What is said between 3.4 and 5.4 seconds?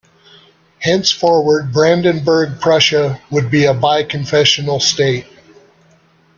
be a bi-confessional state.